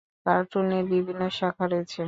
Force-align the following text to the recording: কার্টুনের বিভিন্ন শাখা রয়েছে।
কার্টুনের 0.25 0.83
বিভিন্ন 0.93 1.21
শাখা 1.37 1.65
রয়েছে। 1.67 1.99